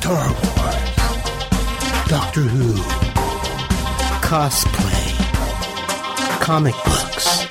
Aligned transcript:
Star 0.00 0.28
Wars, 0.28 0.96
Doctor 2.08 2.40
Who, 2.40 2.72
cosplay, 4.22 5.12
comic 6.40 6.72
books. 6.72 7.44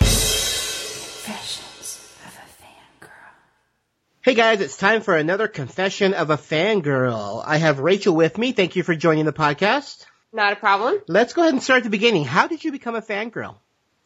Confessions 1.28 2.18
of 2.26 2.34
a 2.34 2.48
fangirl. 2.64 3.34
Hey 4.22 4.34
guys, 4.34 4.62
it's 4.62 4.78
time 4.78 5.02
for 5.02 5.16
another 5.16 5.48
confession 5.48 6.16
of 6.16 6.32
a 6.32 6.38
fangirl. 6.38 7.44
I 7.46 7.58
have 7.58 7.78
Rachel 7.82 8.16
with 8.16 8.40
me. 8.40 8.52
Thank 8.52 8.76
you 8.76 8.82
for 8.82 8.96
joining 8.96 9.26
the 9.26 9.32
podcast. 9.32 10.08
Not 10.34 10.54
a 10.54 10.56
problem. 10.56 11.00
Let's 11.08 11.34
go 11.34 11.44
ahead 11.44 11.54
and 11.54 11.62
start 11.62 11.78
at 11.78 11.84
the 11.84 11.92
beginning. 11.92 12.26
How 12.26 12.48
did 12.48 12.64
you 12.64 12.72
become 12.72 12.96
a 12.96 13.02
fangirl? 13.04 13.58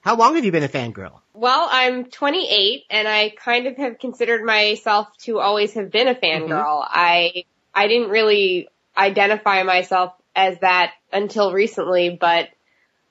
How 0.01 0.17
long 0.17 0.35
have 0.35 0.43
you 0.43 0.51
been 0.51 0.63
a 0.63 0.67
fangirl? 0.67 1.21
Well, 1.33 1.69
I'm 1.71 2.11
28 2.11 2.83
and 2.89 3.07
I 3.07 3.29
kind 3.29 3.67
of 3.67 3.77
have 3.77 3.99
considered 3.99 4.43
myself 4.43 5.07
to 5.19 5.39
always 5.39 5.75
have 5.75 5.91
been 5.91 6.09
a 6.09 6.15
fangirl. 6.15 6.49
Mm-hmm. 6.49 6.91
I, 6.91 7.45
I 7.73 7.87
didn't 7.87 8.09
really 8.09 8.67
identify 8.95 9.63
myself 9.63 10.13
as 10.35 10.59
that 10.59 10.93
until 11.11 11.51
recently, 11.53 12.09
but 12.19 12.49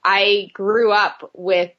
I 0.05 0.51
grew 0.53 0.93
up 0.93 1.31
with 1.35 1.71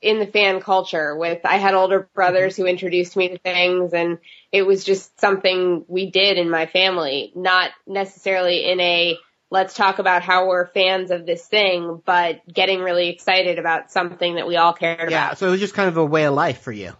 in 0.00 0.18
the 0.18 0.26
fan 0.26 0.60
culture 0.60 1.16
with 1.16 1.40
I 1.44 1.58
had 1.58 1.74
older 1.74 2.08
brothers 2.12 2.56
who 2.56 2.66
introduced 2.66 3.16
me 3.16 3.28
to 3.28 3.38
things 3.38 3.92
and 3.94 4.18
it 4.50 4.62
was 4.62 4.84
just 4.84 5.18
something 5.20 5.84
we 5.86 6.10
did 6.10 6.38
in 6.38 6.50
my 6.50 6.66
family, 6.66 7.32
not 7.36 7.70
necessarily 7.86 8.64
in 8.64 8.80
a 8.80 9.16
let's 9.50 9.74
talk 9.74 9.98
about 10.00 10.22
how 10.22 10.48
we're 10.48 10.66
fans 10.66 11.10
of 11.10 11.24
this 11.26 11.46
thing, 11.46 12.02
but 12.04 12.40
getting 12.52 12.80
really 12.80 13.10
excited 13.10 13.58
about 13.58 13.92
something 13.92 14.36
that 14.36 14.48
we 14.48 14.56
all 14.56 14.72
cared 14.72 14.98
Yeah, 14.98 15.06
about. 15.06 15.30
Yeah, 15.30 15.34
so 15.34 15.48
it 15.48 15.50
was 15.50 15.60
just 15.60 15.74
kind 15.74 15.88
of 15.88 15.98
a 15.98 16.04
way 16.04 16.24
of 16.24 16.34
life 16.34 16.62
for 16.62 16.72
you. 16.72 16.94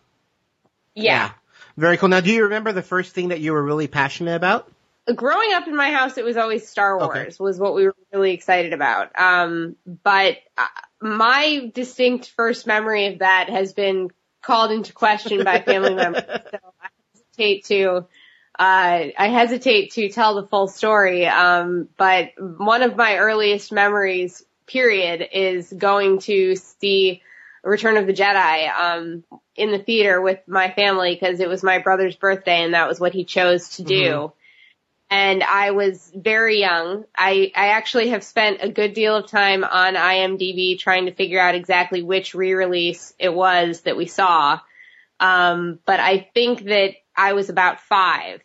Yeah. 0.94 1.32
Very 1.76 1.96
cool. 1.96 2.10
Now, 2.10 2.20
do 2.20 2.30
you 2.30 2.44
remember 2.44 2.72
the 2.72 2.82
first 2.82 3.14
thing 3.14 3.28
that 3.28 3.40
you 3.40 3.52
were 3.52 3.62
really 3.62 3.86
passionate 3.86 4.36
about? 4.36 4.70
Growing 5.14 5.52
up 5.52 5.66
in 5.66 5.76
my 5.76 5.90
house, 5.90 6.16
it 6.16 6.24
was 6.24 6.36
always 6.36 6.68
Star 6.68 7.00
Okay. 7.00 7.22
Wars 7.22 7.38
was 7.38 7.58
what 7.58 7.74
we 7.74 7.86
were 7.86 7.96
really 8.12 8.32
excited 8.32 8.72
about. 8.72 9.10
Um, 9.18 9.76
but 10.04 10.36
uh, 10.56 10.66
my 11.00 11.70
distinct 11.74 12.30
first 12.36 12.66
memory 12.66 13.06
of 13.06 13.18
that 13.18 13.50
has 13.50 13.72
been 13.72 14.10
called 14.42 14.70
into 14.70 14.92
question 14.92 15.44
by 15.44 15.60
family 15.60 15.94
members. 15.96 16.24
So 16.24 16.58
I 16.80 16.88
hesitate 17.14 17.64
to 17.66 18.06
uh, 18.58 19.08
I 19.18 19.28
hesitate 19.28 19.92
to 19.92 20.10
tell 20.10 20.34
the 20.34 20.46
full 20.46 20.68
story, 20.68 21.26
um, 21.26 21.88
but 21.96 22.32
one 22.38 22.82
of 22.82 22.96
my 22.96 23.16
earliest 23.16 23.72
memories, 23.72 24.44
period, 24.66 25.26
is 25.32 25.72
going 25.72 26.18
to 26.20 26.54
see 26.56 27.22
Return 27.64 27.96
of 27.96 28.06
the 28.06 28.12
Jedi 28.12 28.68
um, 28.70 29.24
in 29.56 29.70
the 29.70 29.78
theater 29.78 30.20
with 30.20 30.40
my 30.46 30.70
family 30.70 31.14
because 31.14 31.40
it 31.40 31.48
was 31.48 31.62
my 31.62 31.78
brother's 31.78 32.16
birthday 32.16 32.62
and 32.62 32.74
that 32.74 32.88
was 32.88 33.00
what 33.00 33.12
he 33.14 33.24
chose 33.24 33.76
to 33.76 33.84
do. 33.84 34.32
And 35.12 35.42
I 35.42 35.72
was 35.72 36.10
very 36.14 36.58
young. 36.58 37.04
I, 37.14 37.52
I 37.54 37.68
actually 37.68 38.08
have 38.08 38.24
spent 38.24 38.62
a 38.62 38.70
good 38.70 38.94
deal 38.94 39.14
of 39.14 39.26
time 39.26 39.62
on 39.62 39.94
IMDb 39.94 40.78
trying 40.78 41.04
to 41.04 41.12
figure 41.12 41.38
out 41.38 41.54
exactly 41.54 42.02
which 42.02 42.34
re-release 42.34 43.12
it 43.18 43.28
was 43.28 43.82
that 43.82 43.94
we 43.94 44.06
saw. 44.06 44.58
Um, 45.20 45.80
but 45.84 46.00
I 46.00 46.30
think 46.32 46.64
that 46.64 46.94
I 47.14 47.34
was 47.34 47.50
about 47.50 47.80
five. 47.82 48.40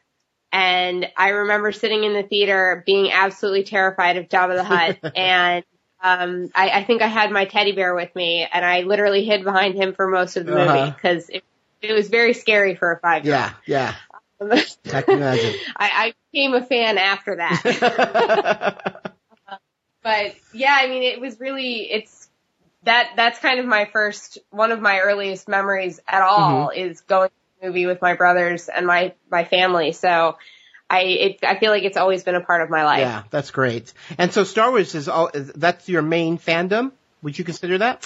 And 0.51 1.07
I 1.15 1.29
remember 1.29 1.71
sitting 1.71 2.03
in 2.03 2.13
the 2.13 2.23
theater 2.23 2.83
being 2.85 3.13
absolutely 3.13 3.63
terrified 3.63 4.17
of 4.17 4.27
Jabba 4.27 4.55
the 4.57 4.63
Hutt. 4.65 4.97
and 5.15 5.63
um, 6.03 6.49
I, 6.53 6.69
I 6.69 6.83
think 6.83 7.01
I 7.01 7.07
had 7.07 7.31
my 7.31 7.45
teddy 7.45 7.71
bear 7.71 7.95
with 7.95 8.13
me, 8.13 8.45
and 8.51 8.65
I 8.65 8.81
literally 8.81 9.23
hid 9.23 9.45
behind 9.45 9.75
him 9.75 9.93
for 9.93 10.07
most 10.09 10.35
of 10.35 10.45
the 10.45 10.51
movie 10.51 10.67
Uh-huh. 10.67 10.91
because 10.91 11.29
it, 11.29 11.43
it 11.81 11.93
was 11.93 12.09
very 12.09 12.33
scary 12.33 12.75
for 12.75 12.91
a 12.91 12.99
five 12.99 13.23
year 13.25 13.35
Yeah, 13.35 13.53
yeah. 13.65 13.95
I 14.41 15.01
can 15.01 15.17
imagine. 15.17 15.55
I, 15.75 15.89
I 15.93 16.13
became 16.31 16.53
a 16.53 16.65
fan 16.65 16.97
after 16.97 17.37
that. 17.37 19.03
Uh, 19.49 19.55
but 20.03 20.35
yeah, 20.53 20.77
I 20.77 20.87
mean, 20.87 21.03
it 21.03 21.21
was 21.21 21.39
really, 21.39 21.89
it's, 21.89 22.27
that, 22.83 23.11
that's 23.15 23.39
kind 23.39 23.61
of 23.61 23.65
my 23.65 23.85
first, 23.85 24.37
one 24.49 24.73
of 24.73 24.81
my 24.81 24.99
earliest 24.99 25.47
memories 25.47 26.01
at 26.05 26.21
all 26.21 26.67
mm-hmm. 26.67 26.79
is 26.79 26.99
going 26.99 27.29
to 27.29 27.35
the 27.61 27.67
movie 27.67 27.85
with 27.85 28.01
my 28.01 28.15
brothers 28.15 28.67
and 28.67 28.85
my, 28.85 29.13
my 29.31 29.45
family. 29.45 29.93
So 29.93 30.37
I, 30.89 31.01
it, 31.01 31.39
I 31.43 31.57
feel 31.57 31.71
like 31.71 31.83
it's 31.83 31.95
always 31.95 32.23
been 32.23 32.35
a 32.35 32.41
part 32.41 32.61
of 32.61 32.69
my 32.69 32.83
life. 32.83 32.99
yeah, 32.99 33.23
that's 33.29 33.51
great. 33.51 33.93
And 34.17 34.33
so 34.33 34.43
Star 34.43 34.69
Wars 34.71 34.95
is 34.95 35.07
all, 35.07 35.29
that's 35.33 35.87
your 35.87 36.01
main 36.01 36.37
fandom? 36.37 36.91
Would 37.21 37.39
you 37.39 37.45
consider 37.45 37.77
that? 37.77 38.05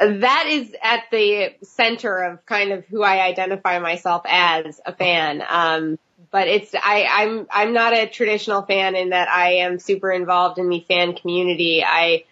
That 0.00 0.46
is 0.48 0.74
at 0.82 1.04
the 1.10 1.54
center 1.62 2.16
of 2.22 2.46
kind 2.46 2.72
of 2.72 2.86
who 2.86 3.02
I 3.02 3.22
identify 3.22 3.78
myself 3.78 4.22
as 4.26 4.80
a 4.86 4.94
fan. 4.94 5.42
Um, 5.46 5.98
but 6.30 6.48
it's 6.48 6.74
I, 6.74 7.06
I'm 7.10 7.46
I'm 7.50 7.72
not 7.74 7.92
a 7.92 8.06
traditional 8.06 8.62
fan 8.62 8.94
in 8.94 9.10
that 9.10 9.28
I 9.28 9.54
am 9.54 9.78
super 9.78 10.10
involved 10.10 10.58
in 10.58 10.68
the 10.68 10.80
fan 10.88 11.14
community. 11.16 11.84
I 11.84 12.24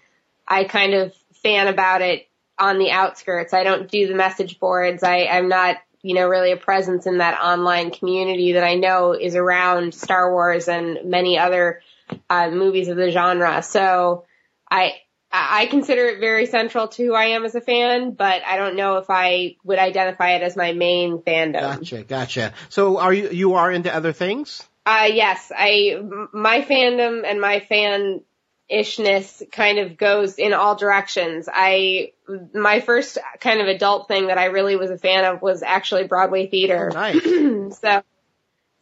I 0.46 0.64
kind 0.64 0.94
of 0.94 1.14
fan 1.42 1.68
about 1.68 2.00
it 2.00 2.26
on 2.58 2.78
the 2.78 2.90
outskirts. 2.90 3.52
I 3.52 3.64
don't 3.64 3.90
do 3.90 4.08
the 4.08 4.14
message 4.14 4.58
boards. 4.58 5.02
I, 5.02 5.24
I'm 5.24 5.48
not 5.48 5.76
you 6.00 6.14
know 6.14 6.26
really 6.26 6.52
a 6.52 6.56
presence 6.56 7.06
in 7.06 7.18
that 7.18 7.38
online 7.40 7.90
community 7.90 8.52
that 8.52 8.64
I 8.64 8.76
know 8.76 9.12
is 9.12 9.34
around 9.34 9.94
Star 9.94 10.32
Wars 10.32 10.68
and 10.68 11.10
many 11.10 11.38
other 11.38 11.82
uh, 12.30 12.50
movies 12.50 12.88
of 12.88 12.96
the 12.96 13.10
genre. 13.10 13.62
So 13.62 14.24
I 14.70 14.94
I 15.30 15.66
consider 15.66 16.06
it 16.06 16.20
very 16.20 16.46
central 16.46 16.88
to 16.88 17.04
who 17.04 17.14
I 17.14 17.26
am 17.26 17.44
as 17.44 17.54
a 17.54 17.60
fan, 17.60 18.12
but 18.12 18.42
I 18.46 18.56
don't 18.56 18.76
know 18.76 18.96
if 18.96 19.06
I 19.10 19.56
would 19.62 19.78
identify 19.78 20.30
it 20.32 20.42
as 20.42 20.56
my 20.56 20.72
main 20.72 21.18
fandom. 21.18 21.60
Gotcha, 21.60 22.02
gotcha. 22.02 22.54
So 22.70 22.98
are 22.98 23.12
you, 23.12 23.28
you 23.30 23.54
are 23.54 23.70
into 23.70 23.94
other 23.94 24.12
things? 24.12 24.66
Uh, 24.86 25.08
yes, 25.12 25.52
I 25.54 26.00
my 26.32 26.62
fandom 26.62 27.24
and 27.26 27.42
my 27.42 27.60
fan 27.60 28.22
ishness 28.70 29.42
kind 29.50 29.78
of 29.78 29.96
goes 29.96 30.36
in 30.36 30.52
all 30.52 30.76
directions. 30.76 31.48
I, 31.52 32.12
my 32.54 32.80
first 32.80 33.18
kind 33.40 33.60
of 33.60 33.66
adult 33.66 34.08
thing 34.08 34.28
that 34.28 34.38
I 34.38 34.46
really 34.46 34.76
was 34.76 34.90
a 34.90 34.98
fan 34.98 35.24
of 35.24 35.42
was 35.42 35.62
actually 35.62 36.06
Broadway 36.06 36.48
theater. 36.48 36.90
Oh, 36.90 36.94
nice. 36.94 37.22
so, 37.80 38.02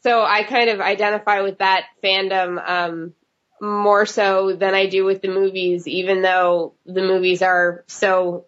so 0.02 0.24
I 0.24 0.42
kind 0.42 0.70
of 0.70 0.80
identify 0.80 1.40
with 1.42 1.58
that 1.58 1.86
fandom, 2.02 2.68
um, 2.68 3.14
more 3.61 4.06
so 4.06 4.55
than 4.55 4.75
I 4.75 4.87
do 4.87 5.05
with 5.05 5.22
the 5.22 5.28
movies, 5.28 5.87
even 5.89 6.22
though 6.22 6.75
the 6.84 7.03
movies 7.03 7.43
are 7.43 7.84
so 7.87 8.47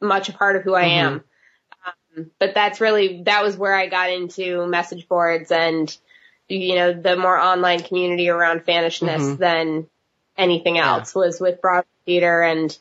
much 0.00 0.28
a 0.28 0.32
part 0.32 0.56
of 0.56 0.62
who 0.62 0.74
I 0.74 0.84
am. 0.84 1.24
Um, 2.16 2.30
but 2.38 2.54
that's 2.54 2.80
really, 2.80 3.22
that 3.24 3.42
was 3.42 3.56
where 3.56 3.74
I 3.74 3.86
got 3.86 4.10
into 4.10 4.66
message 4.66 5.08
boards 5.08 5.50
and, 5.52 5.94
you 6.48 6.76
know, 6.76 6.92
the 6.92 7.16
more 7.16 7.38
online 7.38 7.82
community 7.82 8.28
around 8.28 8.64
fanishness 8.64 9.20
Mhm. 9.20 9.38
than 9.38 9.86
anything 10.36 10.78
else 10.78 11.14
was 11.14 11.40
with 11.40 11.60
Broadway 11.60 11.88
theater 12.04 12.42
and, 12.42 12.76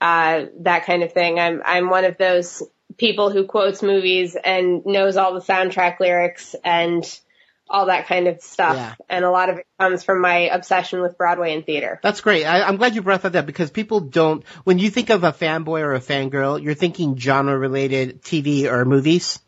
uh, 0.00 0.46
that 0.60 0.84
kind 0.84 1.02
of 1.02 1.12
thing. 1.12 1.40
I'm, 1.40 1.62
I'm 1.64 1.90
one 1.90 2.04
of 2.04 2.18
those 2.18 2.62
people 2.98 3.30
who 3.30 3.44
quotes 3.44 3.82
movies 3.82 4.36
and 4.36 4.84
knows 4.86 5.16
all 5.16 5.34
the 5.34 5.40
soundtrack 5.40 6.00
lyrics 6.00 6.54
and 6.64 7.20
all 7.68 7.86
that 7.86 8.06
kind 8.06 8.28
of 8.28 8.40
stuff. 8.40 8.76
Yeah. 8.76 8.94
And 9.08 9.24
a 9.24 9.30
lot 9.30 9.48
of 9.48 9.58
it 9.58 9.66
comes 9.80 10.04
from 10.04 10.20
my 10.20 10.48
obsession 10.50 11.00
with 11.00 11.18
Broadway 11.18 11.54
and 11.54 11.66
theater. 11.66 11.98
That's 12.02 12.20
great. 12.20 12.44
I, 12.44 12.62
I'm 12.62 12.76
glad 12.76 12.94
you 12.94 13.02
brought 13.02 13.22
that 13.22 13.34
up 13.34 13.46
because 13.46 13.70
people 13.70 14.00
don't, 14.00 14.44
when 14.64 14.78
you 14.78 14.90
think 14.90 15.10
of 15.10 15.24
a 15.24 15.32
fanboy 15.32 15.80
or 15.80 15.94
a 15.94 16.00
fangirl, 16.00 16.62
you're 16.62 16.74
thinking 16.74 17.16
genre 17.18 17.58
related 17.58 18.22
TV 18.22 18.70
or 18.70 18.84
movies. 18.84 19.40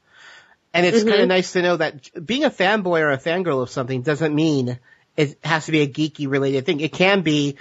And 0.74 0.84
it's 0.84 0.98
Mm-hmm. 0.98 1.08
kind 1.08 1.22
of 1.22 1.28
nice 1.28 1.52
to 1.52 1.62
know 1.62 1.76
that 1.76 2.26
being 2.26 2.44
a 2.44 2.50
fanboy 2.50 3.00
or 3.00 3.12
a 3.12 3.18
fangirl 3.18 3.62
of 3.62 3.70
something 3.70 4.02
doesn't 4.02 4.34
mean 4.34 4.78
it 5.16 5.38
has 5.42 5.66
to 5.66 5.72
be 5.72 5.80
a 5.80 5.88
geeky 5.88 6.28
related 6.28 6.66
thing. 6.66 6.80
It 6.80 6.92
can 6.92 7.22
be 7.22 7.56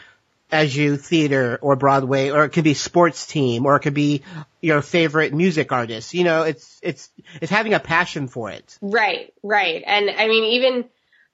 as 0.52 0.76
you 0.76 0.98
theater 0.98 1.60
or 1.62 1.76
Broadway, 1.76 2.30
or 2.30 2.46
it 2.46 2.50
could 2.50 2.64
be 2.64 2.74
sports 2.74 3.26
team, 3.26 3.66
or 3.66 3.76
it 3.76 3.82
could 3.82 3.94
be 3.94 4.24
your 4.62 4.82
favorite 4.82 5.34
music 5.34 5.72
artist. 5.72 6.14
You 6.14 6.24
know, 6.24 6.44
it's, 6.44 6.80
it's, 6.82 7.10
it's 7.42 7.52
having 7.52 7.74
a 7.74 7.80
passion 7.80 8.28
for 8.28 8.50
it. 8.50 8.78
Right, 8.82 9.34
right. 9.44 9.84
And 9.86 10.10
I 10.10 10.28
mean, 10.28 10.44
even 10.54 10.86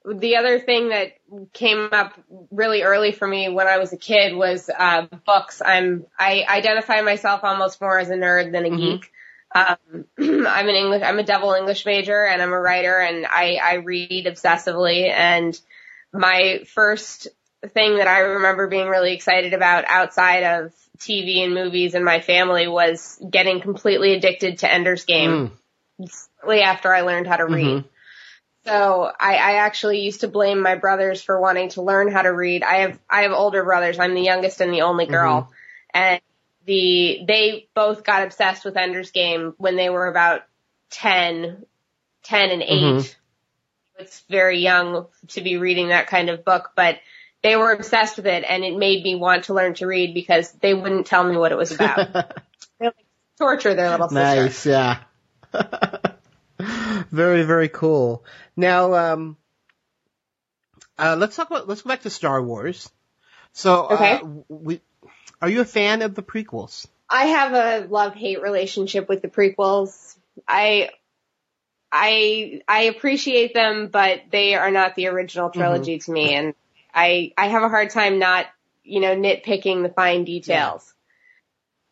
the 0.04 0.36
other 0.36 0.60
thing 0.60 0.90
that 0.90 1.14
came 1.52 1.88
up 1.92 2.12
really 2.50 2.82
early 2.82 3.12
for 3.12 3.26
me 3.26 3.48
when 3.48 3.66
I 3.66 3.78
was 3.78 3.92
a 3.92 3.96
kid 3.96 4.34
was 4.34 4.68
uh, 4.68 5.06
books. 5.24 5.62
I'm 5.64 6.04
I 6.18 6.44
identify 6.48 7.00
myself 7.00 7.42
almost 7.42 7.80
more 7.80 7.98
as 7.98 8.10
a 8.10 8.14
nerd 8.14 8.52
than 8.52 8.66
a 8.66 8.76
geek. 8.76 9.10
Um, 9.54 9.76
I'm 10.18 10.68
an 10.68 10.74
English, 10.74 11.02
I'm 11.02 11.18
a 11.18 11.22
double 11.22 11.54
English 11.54 11.86
major, 11.86 12.26
and 12.26 12.42
I'm 12.42 12.52
a 12.52 12.60
writer, 12.60 12.98
and 12.98 13.24
I 13.24 13.58
I 13.62 13.74
read 13.76 14.26
obsessively. 14.26 15.10
And 15.10 15.58
my 16.12 16.64
first 16.66 17.28
thing 17.68 17.96
that 17.96 18.08
I 18.08 18.20
remember 18.20 18.66
being 18.68 18.88
really 18.88 19.12
excited 19.12 19.52
about 19.52 19.84
outside 19.86 20.42
of 20.42 20.72
TV 20.98 21.44
and 21.44 21.54
movies 21.54 21.94
and 21.94 22.04
my 22.04 22.20
family 22.20 22.68
was 22.68 23.20
getting 23.28 23.60
completely 23.60 24.14
addicted 24.14 24.58
to 24.58 24.72
Ender's 24.72 25.04
Game 25.04 25.52
mm. 26.00 26.26
shortly 26.40 26.60
after 26.60 26.94
I 26.94 27.02
learned 27.02 27.26
how 27.26 27.36
to 27.36 27.44
mm-hmm. 27.44 27.54
read. 27.54 27.84
So 28.64 29.10
I, 29.20 29.34
I 29.34 29.52
actually 29.56 30.00
used 30.00 30.20
to 30.20 30.28
blame 30.28 30.62
my 30.62 30.76
brothers 30.76 31.22
for 31.22 31.38
wanting 31.38 31.68
to 31.70 31.82
learn 31.82 32.10
how 32.10 32.22
to 32.22 32.32
read. 32.32 32.62
I 32.62 32.76
have 32.76 32.98
I 33.10 33.22
have 33.22 33.32
older 33.32 33.62
brothers. 33.62 33.98
I'm 33.98 34.14
the 34.14 34.22
youngest 34.22 34.60
and 34.60 34.72
the 34.72 34.82
only 34.82 35.04
mm-hmm. 35.04 35.12
girl, 35.12 35.50
and 35.92 36.20
the 36.64 37.20
they 37.26 37.68
both 37.74 38.04
got 38.04 38.22
obsessed 38.22 38.64
with 38.64 38.76
Ender's 38.76 39.10
Game 39.10 39.54
when 39.58 39.76
they 39.76 39.90
were 39.90 40.06
about 40.06 40.42
10, 40.90 41.66
10 42.22 42.50
and 42.50 42.62
mm-hmm. 42.62 42.98
8. 42.98 43.02
Mhm. 43.02 43.14
it's 43.98 44.20
very 44.30 44.60
young 44.60 45.06
to 45.28 45.40
be 45.42 45.58
reading 45.58 45.88
that 45.88 46.06
kind 46.06 46.30
of 46.30 46.44
book, 46.44 46.70
but 46.74 46.98
they 47.44 47.56
were 47.56 47.70
obsessed 47.72 48.16
with 48.16 48.26
it 48.26 48.42
and 48.48 48.64
it 48.64 48.76
made 48.76 49.04
me 49.04 49.14
want 49.14 49.44
to 49.44 49.54
learn 49.54 49.74
to 49.74 49.86
read 49.86 50.14
because 50.14 50.50
they 50.52 50.72
wouldn't 50.72 51.06
tell 51.06 51.22
me 51.22 51.36
what 51.36 51.52
it 51.52 51.58
was 51.58 51.70
about. 51.72 52.10
they 52.80 52.86
like 52.86 52.94
torture 53.38 53.74
their 53.74 53.90
little 53.90 54.08
sister. 54.08 54.46
Nice, 54.46 54.66
yeah. 54.66 55.00
very, 57.10 57.42
very 57.42 57.68
cool. 57.68 58.24
Now, 58.56 58.94
um, 58.94 59.36
uh, 60.98 61.16
let's 61.18 61.36
talk 61.36 61.50
about, 61.50 61.68
let's 61.68 61.82
go 61.82 61.88
back 61.88 62.00
to 62.02 62.10
Star 62.10 62.42
Wars. 62.42 62.90
So, 63.52 63.88
Okay. 63.90 64.14
uh, 64.14 64.26
we, 64.48 64.80
are 65.42 65.50
you 65.50 65.60
a 65.60 65.66
fan 65.66 66.00
of 66.00 66.14
the 66.14 66.22
prequels? 66.22 66.86
I 67.10 67.26
have 67.26 67.52
a 67.52 67.86
love-hate 67.86 68.40
relationship 68.40 69.06
with 69.06 69.20
the 69.20 69.28
prequels. 69.28 70.16
I 70.48 70.88
I 71.92 72.62
I 72.66 72.82
appreciate 72.84 73.52
them, 73.54 73.88
but 73.88 74.22
they 74.32 74.54
are 74.54 74.70
not 74.70 74.96
the 74.96 75.08
original 75.08 75.50
trilogy 75.50 75.98
to 75.98 76.10
me 76.10 76.34
and 76.34 76.54
I 76.94 77.32
I 77.36 77.48
have 77.48 77.62
a 77.62 77.68
hard 77.68 77.90
time 77.90 78.18
not, 78.18 78.46
you 78.82 79.00
know, 79.00 79.14
nitpicking 79.16 79.82
the 79.82 79.88
fine 79.88 80.24
details. 80.24 80.92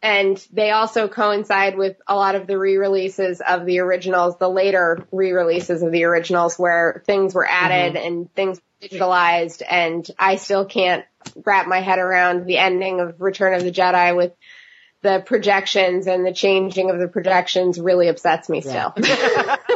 And 0.05 0.45
they 0.53 0.73
also 0.73 1.07
coincide 1.07 1.79
with 1.79 1.97
a 2.09 2.17
lot 2.17 2.35
of 2.35 2.49
the 2.49 2.59
re-releases 2.59 3.41
of 3.41 3.65
the 3.65 3.79
originals, 3.79 4.37
the 4.37 4.49
later 4.49 5.07
re-releases 5.13 5.83
of 5.83 5.93
the 5.93 6.05
originals 6.05 6.59
where 6.59 7.05
things 7.07 7.35
were 7.35 7.49
added 7.49 7.95
mm-hmm. 7.95 8.07
and 8.07 8.35
things 8.35 8.59
were 8.59 8.89
digitalized 8.89 9.63
and 9.69 10.09
I 10.19 10.37
still 10.37 10.65
can't 10.65 11.05
wrap 11.45 11.69
my 11.69 11.81
head 11.81 12.01
around 12.01 12.47
the 12.47 12.59
ending 12.59 12.99
of 12.99 13.21
Return 13.21 13.55
of 13.55 13.63
the 13.63 13.71
Jedi 13.71 14.17
with 14.17 14.33
the 15.03 15.23
projections 15.25 16.09
and 16.09 16.27
the 16.27 16.33
changing 16.33 16.91
of 16.91 16.99
the 16.99 17.09
projections 17.09 17.79
really 17.79 18.09
upsets 18.09 18.49
me 18.49 18.61
still. 18.61 18.95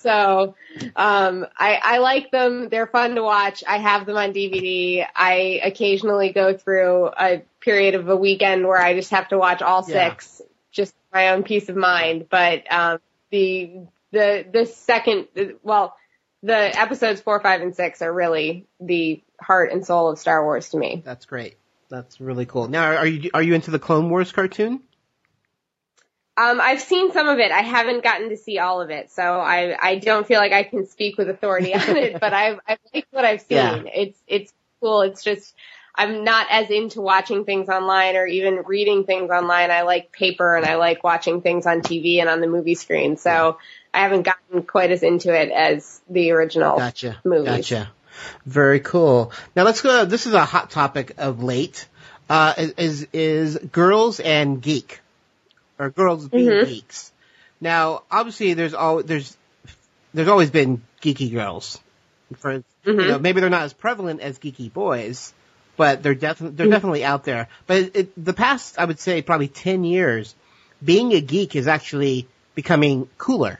so, 0.00 0.54
um, 0.96 1.46
I, 1.56 1.80
I 1.82 1.98
like 1.98 2.30
them. 2.30 2.68
They're 2.68 2.86
fun 2.86 3.16
to 3.16 3.22
watch. 3.22 3.64
I 3.66 3.78
have 3.78 4.06
them 4.06 4.16
on 4.16 4.32
DVD. 4.32 5.04
I 5.14 5.60
occasionally 5.64 6.32
go 6.32 6.56
through 6.56 7.08
a 7.08 7.42
period 7.60 7.94
of 7.96 8.08
a 8.08 8.16
weekend 8.16 8.66
where 8.66 8.80
I 8.80 8.94
just 8.94 9.10
have 9.10 9.28
to 9.28 9.38
watch 9.38 9.60
all 9.60 9.84
Yeah. 9.88 10.10
six, 10.14 10.40
just 10.70 10.92
for 10.92 11.16
my 11.18 11.30
own 11.30 11.42
peace 11.42 11.68
of 11.68 11.76
mind. 11.76 12.26
But, 12.30 12.70
um, 12.72 13.00
the, 13.30 13.80
the, 14.12 14.46
the 14.50 14.66
second, 14.66 15.26
well, 15.62 15.96
the 16.42 16.78
episodes 16.78 17.20
four, 17.20 17.40
five, 17.40 17.60
and 17.60 17.74
six 17.74 18.00
are 18.00 18.12
really 18.12 18.66
the 18.80 19.20
heart 19.40 19.72
and 19.72 19.84
soul 19.84 20.10
of 20.10 20.18
Star 20.20 20.44
Wars 20.44 20.68
to 20.70 20.76
me. 20.78 21.02
That's 21.04 21.26
great. 21.26 21.56
That's 21.90 22.20
really 22.20 22.46
cool. 22.46 22.68
Now, 22.68 22.94
are 22.96 23.06
you, 23.06 23.30
are 23.34 23.42
you 23.42 23.54
into 23.54 23.70
the 23.72 23.78
Clone 23.78 24.10
Wars 24.10 24.30
cartoon? 24.30 24.80
Um, 26.38 26.60
I've 26.60 26.80
seen 26.80 27.12
some 27.12 27.28
of 27.28 27.40
it. 27.40 27.50
I 27.50 27.62
haven't 27.62 28.04
gotten 28.04 28.28
to 28.28 28.36
see 28.36 28.58
all 28.58 28.80
of 28.80 28.90
it, 28.90 29.10
so 29.10 29.22
I 29.40 29.76
I 29.80 29.96
don't 29.96 30.26
feel 30.26 30.38
like 30.38 30.52
I 30.52 30.62
can 30.62 30.86
speak 30.86 31.18
with 31.18 31.28
authority 31.28 31.74
on 31.74 31.96
it. 31.96 32.20
But 32.20 32.32
I've 32.32 32.60
I've 32.66 32.78
liked 32.94 33.08
what 33.10 33.24
I've 33.24 33.40
seen. 33.40 33.56
Yeah. 33.56 33.82
It's 33.92 34.18
it's 34.28 34.52
cool. 34.80 35.02
It's 35.02 35.24
just 35.24 35.54
I'm 35.98 36.22
not 36.22 36.46
as 36.48 36.70
into 36.70 37.00
watching 37.00 37.44
things 37.44 37.68
online 37.68 38.14
or 38.14 38.24
even 38.24 38.62
reading 38.66 39.04
things 39.04 39.30
online. 39.30 39.72
I 39.72 39.82
like 39.82 40.12
paper 40.12 40.54
and 40.54 40.64
I 40.64 40.76
like 40.76 41.02
watching 41.02 41.42
things 41.42 41.66
on 41.66 41.80
TV 41.80 42.20
and 42.20 42.28
on 42.28 42.40
the 42.40 42.46
movie 42.46 42.76
screen. 42.76 43.16
So 43.16 43.58
I 43.92 44.02
haven't 44.02 44.22
gotten 44.22 44.62
quite 44.62 44.92
as 44.92 45.02
into 45.02 45.34
it 45.34 45.50
as 45.50 46.00
the 46.08 46.30
original 46.30 46.78
Gotcha. 46.78 47.18
movies. 47.24 47.68
Gotcha. 47.68 47.90
Very 48.46 48.78
cool. 48.78 49.32
Now 49.56 49.64
let's 49.64 49.80
go. 49.80 50.04
This 50.04 50.26
is 50.26 50.34
a 50.34 50.44
hot 50.44 50.70
topic 50.70 51.14
of 51.18 51.42
late. 51.42 51.88
Uh, 52.30 52.54
is 52.76 53.08
is 53.12 53.56
girls 53.56 54.20
and 54.20 54.60
geek, 54.60 55.00
or 55.78 55.90
girls 55.90 56.28
being 56.28 56.48
Mhm. 56.48 56.68
geeks. 56.68 57.12
Now, 57.60 58.02
obviously, 58.10 58.54
there's 58.54 58.74
al 58.74 59.02
there's 59.02 59.36
there's 60.14 60.28
always 60.28 60.50
been 60.50 60.82
geeky 61.02 61.32
girls. 61.32 61.78
For 62.38 62.52
you 62.52 62.62
Mhm. 62.86 63.08
know, 63.08 63.18
maybe 63.18 63.40
they're 63.40 63.50
not 63.50 63.62
as 63.62 63.72
prevalent 63.72 64.20
as 64.20 64.38
geeky 64.38 64.72
boys, 64.72 65.32
but 65.76 66.02
they're 66.02 66.14
definitely 66.14 66.56
they're 66.56 66.66
Mhm. 66.66 66.70
definitely 66.70 67.04
out 67.04 67.24
there. 67.24 67.48
But 67.66 67.76
it, 67.78 67.96
it, 67.96 68.24
the 68.24 68.32
past, 68.32 68.78
I 68.78 68.84
would 68.84 69.00
say, 69.00 69.22
probably 69.22 69.48
ten 69.48 69.84
years, 69.84 70.34
being 70.84 71.12
a 71.12 71.20
geek 71.20 71.56
is 71.56 71.68
actually 71.68 72.28
becoming 72.54 73.08
cooler. 73.18 73.58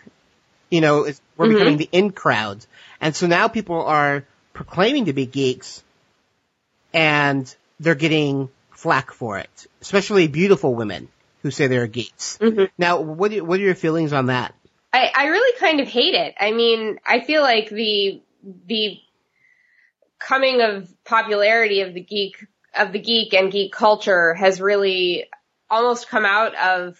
You 0.70 0.80
know, 0.80 1.04
it's, 1.04 1.20
we're 1.36 1.46
Mhm. 1.46 1.54
becoming 1.54 1.76
the 1.78 1.88
in 1.92 2.10
crowd, 2.10 2.64
and 3.00 3.16
so 3.16 3.26
now 3.26 3.48
people 3.48 3.82
are 3.84 4.24
proclaiming 4.52 5.06
to 5.06 5.12
be 5.12 5.24
geeks, 5.26 5.82
and 6.92 7.54
they're 7.80 7.94
getting 7.94 8.48
flack 8.72 9.12
for 9.12 9.38
it, 9.38 9.66
especially 9.80 10.28
beautiful 10.28 10.74
women 10.74 11.08
who 11.48 11.52
say 11.52 11.66
they're 11.66 11.86
geeks. 11.86 12.36
Mhm. 12.42 12.68
Now, 12.76 13.00
what 13.00 13.32
are, 13.32 13.42
what 13.42 13.58
are 13.58 13.62
your 13.62 13.74
feelings 13.74 14.12
on 14.12 14.26
that? 14.26 14.54
I, 14.92 15.10
I 15.14 15.26
really 15.28 15.58
kind 15.58 15.80
of 15.80 15.88
hate 15.88 16.14
it. 16.14 16.34
I 16.38 16.52
mean, 16.52 16.98
I 17.06 17.20
feel 17.20 17.40
like 17.40 17.70
the 17.70 18.20
the 18.66 18.98
coming 20.18 20.60
of 20.60 20.92
popularity 21.04 21.80
of 21.80 21.94
the 21.94 22.00
geek 22.02 22.46
of 22.78 22.92
the 22.92 22.98
geek 22.98 23.32
and 23.32 23.50
geek 23.50 23.72
culture 23.72 24.34
has 24.34 24.60
really 24.60 25.26
almost 25.70 26.08
come 26.08 26.26
out 26.26 26.54
of 26.54 26.98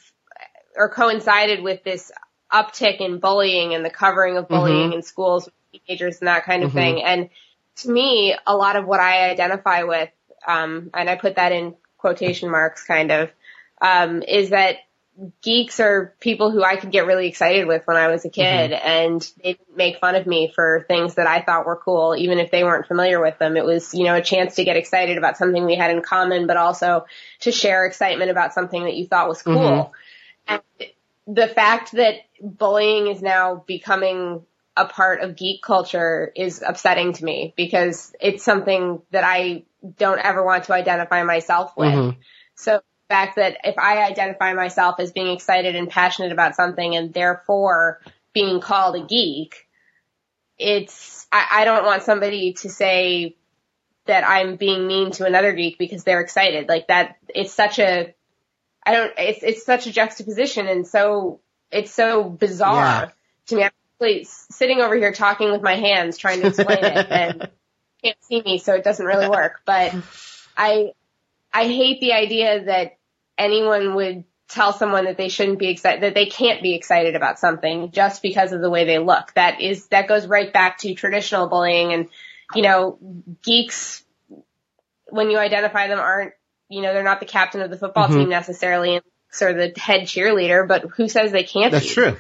or 0.77 0.89
coincided 0.89 1.63
with 1.63 1.85
this 1.85 2.11
uptick 2.51 3.01
in 3.01 3.19
bullying 3.19 3.75
and 3.75 3.85
the 3.85 3.91
covering 3.91 4.39
of 4.39 4.49
bullying 4.49 4.93
in 4.95 5.03
schools 5.03 5.45
with 5.47 5.83
teenagers 5.87 6.21
and 6.21 6.29
that 6.29 6.45
kind 6.45 6.63
of 6.65 6.71
Mhm. 6.71 6.75
thing. 6.75 7.03
And 7.03 7.31
to 7.77 7.91
me, 7.91 8.35
a 8.47 8.57
lot 8.57 8.77
of 8.77 8.87
what 8.87 9.01
I 9.01 9.29
identify 9.31 9.83
with, 9.83 10.09
um, 10.47 10.91
and 10.95 11.11
I 11.11 11.17
put 11.17 11.37
that 11.37 11.53
in 11.53 11.75
quotation 11.99 12.49
marks 12.51 12.85
kind 12.85 13.11
of, 13.13 13.31
um, 13.81 14.23
is 14.23 14.51
that 14.51 14.77
geeks 15.43 15.81
are 15.81 16.15
people 16.21 16.51
who 16.53 16.63
I 16.63 16.77
could 16.77 16.93
get 16.93 17.07
really 17.07 17.27
excited 17.27 17.67
with 17.67 17.87
when 17.87 17.97
I 17.97 18.09
was 18.09 18.25
a 18.25 18.31
kid 18.31 18.73
and 18.73 19.21
they 19.43 19.55
didn't 19.55 19.77
make 19.77 19.99
fun 19.99 20.15
of 20.15 20.27
me 20.27 20.53
for 20.55 20.85
things 20.87 21.17
that 21.17 21.27
I 21.27 21.43
thought 21.43 21.67
were 21.67 21.77
cool, 21.77 22.15
even 22.17 22.39
if 22.39 22.53
they 22.53 22.63
weren't 22.63 22.87
familiar 22.87 23.21
with 23.21 23.37
them. 23.39 23.57
It 23.57 23.65
was, 23.65 23.95
you 23.95 24.05
know, 24.05 24.15
a 24.15 24.23
chance 24.23 24.55
to 24.57 24.65
get 24.65 24.77
excited 24.77 25.19
about 25.19 25.37
something 25.37 25.65
we 25.65 25.75
had 25.75 25.91
in 25.91 26.03
common, 26.03 26.47
but 26.47 26.57
also 26.57 27.07
to 27.41 27.51
share 27.51 27.87
excitement 27.87 28.31
about 28.31 28.55
something 28.55 28.85
that 28.85 28.95
you 28.95 29.07
thought 29.07 29.29
was 29.29 29.43
cool. 29.43 29.93
And 30.47 30.63
the 31.27 31.49
fact 31.49 31.93
that 31.93 32.15
bullying 32.41 33.09
is 33.09 33.21
now 33.21 33.65
becoming 33.67 34.47
a 34.77 34.87
part 34.87 35.21
of 35.23 35.35
geek 35.35 35.63
culture 35.63 36.33
is 36.37 36.63
upsetting 36.65 37.13
to 37.15 37.25
me 37.25 37.53
because 37.57 38.15
it's 38.21 38.45
something 38.45 39.03
that 39.11 39.25
I 39.25 39.65
don't 39.97 40.21
ever 40.21 40.45
want 40.45 40.65
to 40.65 40.75
identify 40.75 41.25
myself 41.25 41.77
with. 41.77 41.93
Mhm. 41.93 42.17
So 42.55 42.81
fact 43.09 43.37
that 43.37 43.59
if 43.65 43.79
I 43.79 44.05
identify 44.05 44.55
myself 44.55 45.01
as 45.01 45.13
being 45.13 45.29
excited 45.35 45.75
and 45.75 45.89
passionate 45.89 46.33
about 46.33 46.55
something 46.55 46.95
and 46.95 47.13
therefore 47.13 48.01
being 48.33 48.61
called 48.61 48.97
a 48.97 49.05
geek, 49.07 49.67
it's, 50.59 51.27
I, 51.33 51.47
I 51.53 51.65
don't 51.65 51.85
want 51.85 52.03
somebody 52.03 52.53
to 52.55 52.69
say 52.69 53.37
that 54.07 54.29
I'm 54.29 54.57
being 54.57 54.87
mean 54.87 55.11
to 55.13 55.27
another 55.27 55.53
geek 55.53 55.79
because 55.79 56.05
they're 56.05 56.21
excited. 56.21 56.69
Like 56.69 56.89
that, 56.89 57.17
it's 57.35 57.53
such 57.53 57.79
a, 57.79 58.15
I 58.85 58.93
don't, 58.93 59.13
it's, 59.19 59.43
it's 59.43 59.65
such 59.65 59.87
a 59.87 59.93
juxtaposition 59.93 60.67
and 60.67 60.87
so, 60.87 61.41
it's 61.71 61.93
so 61.93 62.25
bizarre 62.25 62.75
Yeah. 62.77 63.11
to 63.47 63.57
me. 63.57 63.63
I'm 63.65 63.71
actually 63.95 64.25
sitting 64.25 64.81
over 64.81 64.97
here 64.97 65.13
talking 65.13 65.51
with 65.53 65.63
my 65.63 65.75
hands 65.75 66.19
trying 66.19 66.41
to 66.41 66.47
explain 66.47 66.85
it 66.85 67.07
and 67.11 67.49
can't 68.03 68.23
see 68.23 68.43
me 68.43 68.59
so 68.59 68.75
it 68.75 68.85
doesn't 68.85 69.05
really 69.05 69.29
work. 69.29 69.61
But 69.67 69.95
I, 70.57 70.93
I 71.53 71.65
hate 71.65 72.01
the 72.01 72.13
idea 72.13 72.65
that 72.65 72.98
anyone 73.39 73.95
would 73.95 74.25
tell 74.49 74.73
someone 74.73 75.05
that 75.05 75.17
they 75.17 75.29
shouldn't 75.29 75.59
be 75.59 75.69
excited, 75.69 76.03
that 76.03 76.15
they 76.15 76.27
can't 76.27 76.63
be 76.63 76.75
excited 76.75 77.15
about 77.15 77.39
something 77.39 77.91
just 77.91 78.23
because 78.23 78.53
of 78.53 78.61
the 78.61 78.71
way 78.71 78.85
they 78.85 78.99
look. 78.99 79.33
That 79.35 79.61
is, 79.61 79.87
that 79.89 80.09
goes 80.09 80.27
right 80.27 80.53
back 80.53 80.79
to 80.79 80.95
traditional 80.95 81.49
bullying 81.49 81.93
and, 81.93 82.09
you 82.55 82.63
know, 82.63 82.99
geeks, 83.43 84.03
when 85.11 85.31
you 85.31 85.39
identify 85.39 85.89
them 85.89 85.99
aren't, 85.99 86.33
you 86.69 86.83
know, 86.83 86.93
they're 86.95 87.03
not 87.05 87.21
the 87.21 87.27
captain 87.27 87.61
of 87.63 87.71
the 87.71 87.79
football 87.79 88.09
Mhm. 88.09 88.15
team 88.15 88.29
necessarily 88.29 88.97
and 88.97 89.05
or 89.43 89.53
the 89.53 89.73
head 89.79 90.03
cheerleader, 90.03 90.67
but 90.67 90.85
who 90.97 91.07
says 91.09 91.31
they 91.31 91.45
can't 91.45 91.71
That's 91.73 91.87
be? 91.87 91.93
true. 91.93 92.17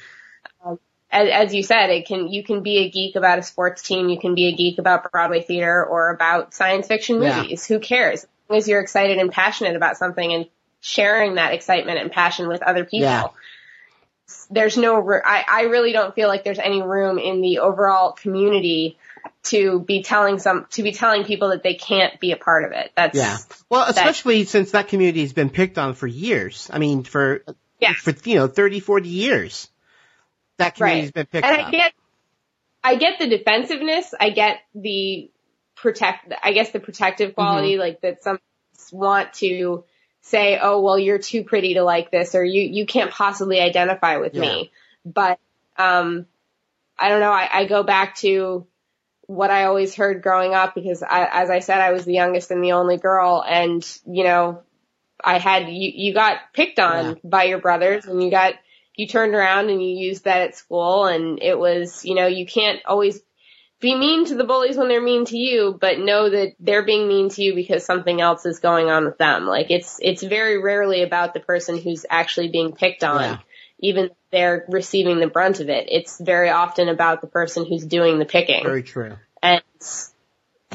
as, 1.11 1.29
as 1.31 1.55
you 1.55 1.63
said, 1.63 1.89
it 1.89 2.07
can 2.07 2.29
you 2.29 2.45
can 2.45 2.63
be 2.63 2.79
a 2.79 2.91
geek 2.91 3.17
about 3.17 3.39
a 3.39 3.43
sports 3.43 3.83
team, 3.83 4.11
you 4.11 4.21
can 4.21 4.35
be 4.35 4.49
a 4.49 4.53
geek 4.55 4.79
about 4.79 5.11
Broadway 5.11 5.41
theater 5.41 5.83
or 5.85 6.11
about 6.11 6.53
science 6.53 6.87
fiction 6.87 7.23
Yeah. 7.23 7.41
movies. 7.41 7.65
Who 7.67 7.79
cares? 7.81 8.25
As 8.25 8.29
long 8.51 8.59
as 8.59 8.69
you're 8.69 8.81
excited 8.83 9.17
and 9.17 9.33
passionate 9.33 9.75
about 9.75 9.97
something 9.97 10.33
and 10.35 10.47
sharing 10.81 11.35
that 11.37 11.53
excitement 11.55 11.99
and 11.99 12.11
passion 12.11 12.49
with 12.49 12.63
other 12.63 12.85
people. 12.85 13.01
Yeah. 13.01 13.27
There's 14.51 14.77
no, 14.77 15.07
I, 15.25 15.45
I 15.49 15.61
really 15.63 15.93
don't 15.93 16.15
feel 16.15 16.29
like 16.29 16.45
there's 16.45 16.59
any 16.59 16.83
room 16.83 17.19
in 17.19 17.41
the 17.41 17.61
overall 17.61 18.13
community 18.13 18.99
to 19.45 19.81
be 19.81 20.03
telling 20.03 20.39
some, 20.39 20.67
to 20.71 20.83
be 20.83 20.93
telling 20.93 21.25
people 21.25 21.49
that 21.49 21.63
they 21.63 21.75
can't 21.75 22.21
be 22.21 22.33
a 22.33 22.37
part 22.37 22.65
of 22.65 22.73
it. 22.73 22.93
That's, 22.95 23.17
Yeah. 23.17 23.39
Well, 23.71 23.89
especially 23.89 24.45
since 24.45 24.73
that 24.73 24.89
community 24.89 25.23
has 25.23 25.33
been 25.33 25.49
picked 25.51 25.79
on 25.79 25.95
for 25.95 26.07
years. 26.07 26.69
I 26.73 26.79
mean, 26.79 27.05
for 27.05 27.43
Yeah. 27.81 27.95
for 27.95 28.13
you 28.25 28.37
know 28.37 28.47
30, 28.49 28.81
40 28.81 29.09
years. 29.09 29.69
That 30.59 30.75
community's 30.75 31.07
Right. 31.09 31.15
been 31.15 31.27
picked 31.27 31.47
and 31.47 31.61
on. 31.61 31.65
I 31.67 31.71
get, 31.71 31.93
I 32.85 32.95
get 32.97 33.19
the 33.19 33.29
defensiveness. 33.29 34.13
I 34.19 34.31
get 34.31 34.59
the 34.75 35.31
protect. 35.75 36.33
I 36.43 36.53
guess 36.53 36.71
the 36.71 36.81
protective 36.81 37.35
quality, 37.35 37.73
Mm-hmm. 37.73 37.81
like 37.81 38.01
that 38.03 38.23
some 38.23 38.39
want 38.93 39.33
to 39.35 39.85
say, 40.29 40.59
"Oh, 40.61 40.81
well, 40.81 40.99
you're 40.99 41.19
too 41.19 41.45
pretty 41.45 41.75
to 41.75 41.83
like 41.83 42.11
this," 42.11 42.35
or 42.35 42.45
"You 42.45 42.63
you 42.63 42.87
can't 42.87 43.11
possibly 43.11 43.61
identify 43.61 44.17
with 44.19 44.35
Yeah. 44.35 44.41
me." 44.41 44.71
But 45.05 45.39
um, 45.77 46.27
I 46.99 47.09
don't 47.09 47.21
know. 47.21 47.33
I, 47.33 47.49
I 47.53 47.65
go 47.67 47.83
back 47.83 48.17
to 48.17 48.67
what 49.29 49.51
I 49.51 49.65
always 49.65 49.95
heard 49.95 50.23
growing 50.23 50.55
up 50.55 50.75
because 50.75 51.03
I, 51.03 51.29
as 51.31 51.51
I 51.51 51.59
said, 51.59 51.81
I 51.81 51.93
was 51.93 52.05
the 52.05 52.15
youngest 52.15 52.51
and 52.51 52.65
the 52.65 52.73
only 52.73 52.97
girl 52.97 53.45
and, 53.47 53.87
you 54.07 54.25
know, 54.25 54.63
I 55.23 55.39
had, 55.39 55.69
you, 55.69 55.93
you 55.95 56.15
got 56.15 56.39
picked 56.55 56.79
on 56.79 57.05
Yeah. 57.05 57.15
by 57.23 57.45
your 57.45 57.59
brothers 57.59 58.07
and 58.07 58.23
you 58.23 58.31
got, 58.31 58.55
you 58.97 59.07
turned 59.07 59.35
around 59.35 59.69
and 59.69 59.83
you 59.83 59.91
used 59.91 60.25
that 60.25 60.41
at 60.43 60.57
school 60.57 61.05
and 61.05 61.43
it 61.43 61.59
was, 61.59 62.07
you 62.07 62.15
know, 62.15 62.27
you 62.27 62.47
can't 62.47 62.81
always 62.87 63.21
be 63.81 63.95
mean 63.95 64.25
to 64.27 64.35
the 64.35 64.45
bullies 64.45 64.77
when 64.77 64.89
they're 64.89 65.01
mean 65.03 65.25
to 65.27 65.37
you, 65.37 65.77
but 65.81 65.99
know 65.99 66.29
that 66.29 66.55
they're 66.59 66.85
being 66.85 67.07
mean 67.07 67.29
to 67.31 67.43
you 67.43 67.55
because 67.55 67.85
something 67.85 68.21
else 68.21 68.45
is 68.45 68.59
going 68.59 68.91
on 68.91 69.05
with 69.05 69.19
them. 69.19 69.47
Like 69.47 69.71
it's, 69.71 69.99
it's 70.03 70.23
very 70.23 70.61
rarely 70.61 71.03
about 71.03 71.33
the 71.35 71.41
person 71.41 71.79
who's 71.79 72.05
actually 72.11 72.49
being 72.49 72.73
picked 72.73 73.05
on, 73.05 73.21
Yeah. 73.23 73.39
even 73.79 74.05
if 74.07 74.13
they're 74.33 74.65
receiving 74.69 75.21
the 75.21 75.29
brunt 75.29 75.61
of 75.61 75.69
it. 75.69 75.87
It's 75.91 76.19
very 76.21 76.51
often 76.51 76.89
about 76.89 77.21
the 77.21 77.29
person 77.29 77.67
who's 77.67 77.85
doing 77.87 78.19
the 78.19 78.25
picking. 78.25 78.65
Very 78.65 78.83
true. 78.83 79.17
And 79.43 79.63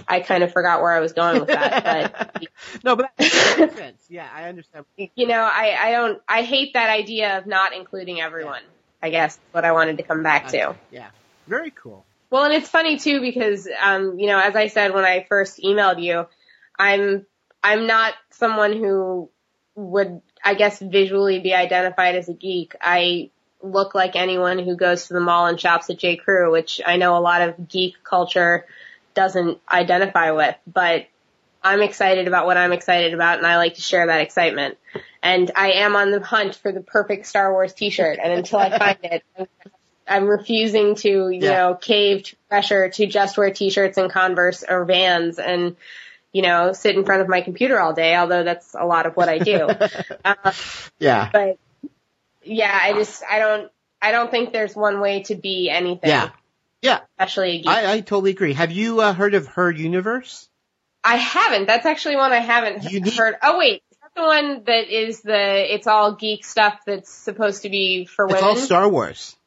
I 0.08 0.22
kind 0.22 0.44
of 0.44 0.52
forgot 0.54 0.82
where 0.82 0.92
I 0.92 1.00
was 1.02 1.14
going 1.14 1.40
with 1.40 1.50
that, 1.50 1.84
but 1.84 2.48
no, 2.84 2.96
but 2.96 3.10
that 3.18 3.58
makes 3.60 3.76
sense. 3.76 4.02
Yeah, 4.10 4.28
I 4.34 4.46
understand. 4.50 4.86
you 4.98 5.28
know, 5.28 5.42
I, 5.42 5.76
I 5.80 5.92
don't, 5.92 6.22
I 6.28 6.44
hate 6.44 6.74
that 6.74 6.90
idea 6.90 7.38
of 7.38 7.46
not 7.48 7.74
including 7.74 8.22
everyone. 8.22 8.62
I 9.02 9.10
guess 9.10 9.38
what 9.52 9.66
I 9.66 9.74
wanted 9.74 9.98
to 9.98 10.04
come 10.04 10.24
back 10.24 10.48
to. 10.50 10.76
Yeah, 10.90 11.10
very 11.48 11.72
cool. 11.72 12.06
Well, 12.34 12.46
and 12.46 12.54
it's 12.56 12.68
funny 12.68 12.98
too 12.98 13.22
because, 13.22 13.70
um, 13.80 14.18
you 14.18 14.26
know, 14.26 14.40
as 14.40 14.56
I 14.56 14.66
said 14.66 14.92
when 14.92 15.06
I 15.06 15.24
first 15.30 15.60
emailed 15.60 16.02
you, 16.02 16.26
I'm, 16.80 17.28
I'm 17.64 17.86
not 17.86 18.16
someone 18.32 18.74
who 18.74 19.30
would, 19.76 20.20
I 20.44 20.56
guess, 20.56 20.80
visually 20.80 21.42
be 21.42 21.54
identified 21.54 22.16
as 22.16 22.30
a 22.30 22.34
geek. 22.34 22.76
I 22.82 23.30
look 23.62 23.94
like 23.94 24.16
anyone 24.16 24.58
who 24.58 24.76
goes 24.76 25.10
to 25.10 25.14
the 25.14 25.20
mall 25.20 25.46
and 25.46 25.62
shops 25.62 25.92
at 25.92 26.00
J. 26.00 26.16
Crew, 26.16 26.52
which 26.52 26.82
I 26.84 26.98
know 26.98 27.16
a 27.16 27.22
lot 27.22 27.44
of 27.44 27.68
geek 27.68 28.04
culture 28.04 28.66
doesn't 29.14 29.60
identify 29.72 30.32
with, 30.32 30.56
but 30.66 31.06
I'm 31.64 31.84
excited 31.84 32.28
about 32.28 32.48
what 32.48 32.58
I'm 32.58 32.72
excited 32.72 33.14
about 33.14 33.38
and 33.38 33.46
I 33.46 33.58
like 33.58 33.76
to 33.76 33.82
share 33.84 34.08
that 34.08 34.22
excitement. 34.22 34.80
And 35.22 35.52
I 35.56 35.74
am 35.74 35.96
on 35.96 36.10
the 36.10 36.20
hunt 36.20 36.56
for 36.56 36.72
the 36.72 36.82
perfect 36.82 37.28
Star 37.28 37.52
Wars 37.52 37.74
t-shirt 37.74 38.18
and 38.18 38.34
until 38.34 38.58
I 38.58 38.76
find 38.76 38.98
it, 39.04 39.24
I'm, 39.38 39.46
I'm 40.08 40.28
refusing 40.28 40.96
to, 40.96 41.10
you 41.30 41.40
Yeah. 41.42 41.54
know, 41.58 41.76
cave 41.76 42.24
to 42.24 42.36
pressure 42.50 42.90
to 42.90 43.06
just 43.08 43.38
wear 43.38 43.52
t-shirts 43.52 43.98
and 43.98 44.12
Converse 44.12 44.64
or 44.68 44.86
Vans 44.86 45.40
and, 45.40 45.76
you 46.32 46.42
know, 46.42 46.74
sit 46.74 46.96
in 46.96 47.06
front 47.06 47.22
of 47.22 47.28
my 47.30 47.42
computer 47.42 47.80
all 47.80 47.94
day, 47.94 48.16
although 48.16 48.44
that's 48.44 48.76
a 48.78 48.86
lot 48.86 49.06
of 49.06 49.16
what 49.16 49.30
I 49.30 49.38
do. 49.40 49.70
uh, 50.26 50.52
Yeah, 51.00 51.30
but 51.32 51.58
yeah, 52.44 52.78
I 52.82 52.94
just, 52.94 53.24
I 53.30 53.40
don't, 53.40 53.72
I 54.02 54.12
don't 54.12 54.30
think 54.30 54.52
there's 54.52 54.76
one 54.76 55.00
way 55.00 55.24
to 55.24 55.36
be 55.36 55.70
anything. 55.70 56.10
yeah, 56.10 56.30
yeah. 56.82 57.00
Especially 57.18 57.52
a 57.52 57.58
geek. 57.60 57.68
I, 57.68 57.94
I 57.94 58.00
totally 58.02 58.32
agree. 58.32 58.54
Have 58.54 58.72
you 58.72 59.00
uh, 59.00 59.14
heard 59.14 59.34
of 59.34 59.48
Her 59.48 59.72
Universe? 59.72 60.50
I 61.06 61.16
haven't. 61.18 61.68
That's 61.68 61.86
actually 61.86 62.16
one 62.18 62.32
I 62.34 62.40
haven't 62.40 62.90
You 62.92 63.00
need- 63.02 63.14
heard. 63.14 63.36
Oh 63.42 63.58
wait, 63.58 63.84
is 63.92 63.98
that 64.02 64.12
the 64.16 64.24
one 64.24 64.64
that 64.66 64.88
is 64.90 65.22
the 65.22 65.74
it's 65.74 65.88
all 65.88 66.16
geek 66.16 66.44
stuff 66.46 66.80
that's 66.86 67.10
supposed 67.10 67.62
to 67.64 67.70
be 67.70 68.06
for 68.06 68.26
women? 68.26 68.38
It's 68.38 68.44
all 68.46 68.56
Star 68.58 68.88
Wars. 68.90 69.38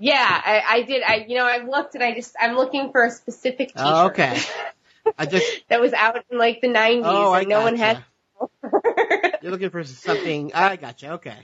Yeah, 0.00 0.42
I, 0.44 0.62
I 0.66 0.82
did. 0.82 1.02
I 1.02 1.26
you 1.28 1.36
know 1.36 1.44
I've 1.44 1.68
looked 1.68 1.94
and 1.94 2.02
I 2.02 2.14
just 2.14 2.34
I'm 2.40 2.56
looking 2.56 2.90
for 2.90 3.04
a 3.04 3.10
specific 3.10 3.68
T-shirt. 3.68 3.86
Oh, 3.86 4.06
okay. 4.06 4.40
I 5.18 5.26
just 5.26 5.46
that 5.68 5.80
was 5.80 5.92
out 5.92 6.16
in 6.30 6.38
like 6.38 6.62
the 6.62 6.68
90s 6.68 7.02
oh, 7.04 7.32
I 7.32 7.40
and 7.40 7.48
no 7.48 7.60
one 7.60 7.76
had. 7.76 8.02
You're 9.42 9.52
looking 9.52 9.70
for 9.70 9.84
something. 9.84 10.52
I 10.54 10.76
gotcha. 10.76 11.12
Okay. 11.12 11.36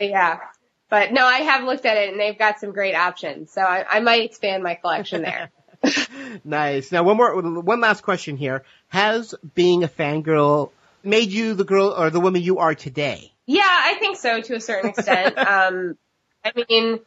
yeah. 0.00 0.40
But 0.88 1.12
no, 1.12 1.26
I 1.26 1.38
have 1.38 1.64
looked 1.64 1.84
at 1.84 1.96
it 1.96 2.10
and 2.10 2.20
they've 2.20 2.38
got 2.38 2.58
some 2.58 2.72
great 2.72 2.94
options. 2.94 3.50
So 3.50 3.60
I, 3.60 3.84
I 3.88 4.00
might 4.00 4.22
expand 4.22 4.62
my 4.62 4.74
collection 4.74 5.22
there. 5.22 5.50
nice. 6.44 6.92
Now, 6.92 7.02
one 7.02 7.16
more, 7.16 7.40
one 7.40 7.80
last 7.80 8.02
question 8.02 8.36
here. 8.36 8.64
Has 8.88 9.34
being 9.54 9.82
a 9.82 9.88
fangirl 9.88 10.70
made 11.02 11.30
you 11.30 11.54
the 11.54 11.64
girl 11.64 11.88
or 11.88 12.10
the 12.10 12.20
woman 12.20 12.42
you 12.42 12.58
are 12.58 12.74
today? 12.74 13.32
Yeah, 13.46 13.62
I 13.64 13.94
think 13.98 14.16
so 14.16 14.40
to 14.40 14.54
a 14.54 14.60
certain 14.60 14.90
extent. 14.90 15.36
um, 15.38 15.98
I 16.44 16.52
mean, 16.68 17.00